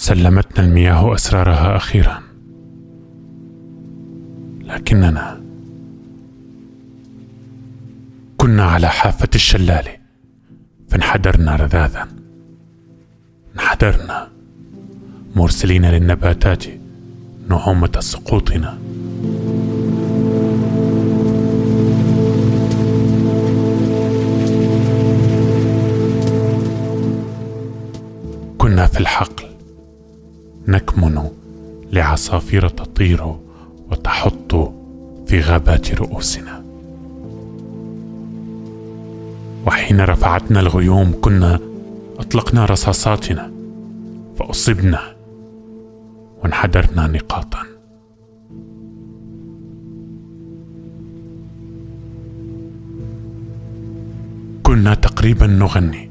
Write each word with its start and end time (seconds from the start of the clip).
سلمتنا 0.00 0.66
المياه 0.66 1.14
أسرارها 1.14 1.76
أخيرا. 1.76 2.22
لكننا 4.60 5.40
كنا 8.36 8.64
على 8.64 8.88
حافة 8.88 9.28
الشلال 9.34 9.88
فانحدرنا 10.88 11.56
رذاذا. 11.56 12.08
انحدرنا 13.54 14.28
مرسلين 15.36 15.86
للنباتات 15.86 16.64
نعومة 17.48 17.92
سقوطنا. 18.00 18.78
كنا 28.58 28.86
في 28.86 29.00
الحقل. 29.00 29.49
نكمن 30.68 31.30
لعصافير 31.92 32.68
تطير 32.68 33.34
وتحط 33.90 34.54
في 35.26 35.40
غابات 35.40 35.94
رؤوسنا. 35.94 36.64
وحين 39.66 40.00
رفعتنا 40.00 40.60
الغيوم 40.60 41.14
كنا 41.20 41.60
أطلقنا 42.18 42.64
رصاصاتنا 42.64 43.50
فأصبنا 44.38 45.00
وانحدرنا 46.42 47.06
نقاطا. 47.06 47.58
كنا 54.62 54.94
تقريبا 54.94 55.46
نغني. 55.46 56.09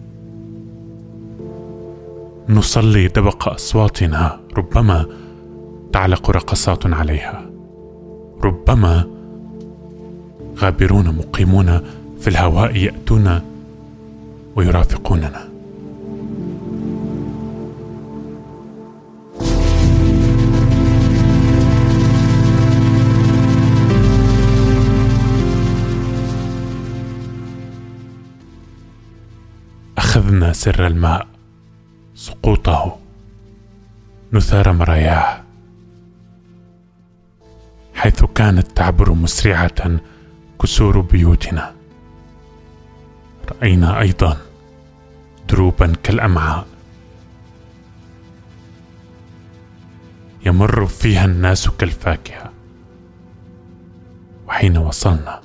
نصلي 2.51 3.07
دبق 3.07 3.49
أصواتنا 3.49 4.39
ربما 4.57 5.05
تعلق 5.93 6.29
رقصات 6.29 6.85
عليها. 6.85 7.49
ربما 8.43 9.05
غابرون 10.57 11.15
مقيمون 11.15 11.81
في 12.19 12.27
الهواء 12.27 12.75
يأتون 12.75 13.41
ويرافقوننا. 14.55 15.49
أخذنا 29.97 30.53
سر 30.53 30.87
الماء. 30.87 31.28
سقوطه. 32.19 32.99
نثار 34.33 34.73
مراياه. 34.73 35.43
حيث 37.93 38.23
كانت 38.23 38.71
تعبر 38.71 39.13
مسرعة 39.13 39.99
كسور 40.61 41.01
بيوتنا. 41.01 41.75
رأينا 43.51 43.99
أيضا 43.99 44.37
دروبا 45.49 45.93
كالأمعاء. 46.03 46.67
يمر 50.45 50.85
فيها 50.85 51.25
الناس 51.25 51.69
كالفاكهة. 51.69 52.51
وحين 54.47 54.77
وصلنا 54.77 55.41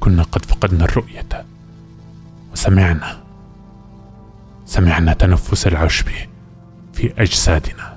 كنا 0.00 0.22
قد 0.22 0.44
فقدنا 0.44 0.84
الرؤية 0.84 1.44
وسمعنا 2.52 3.23
سمعنا 4.64 5.12
تنفس 5.12 5.66
العشب 5.66 6.06
في 6.92 7.12
أجسادنا. 7.18 7.93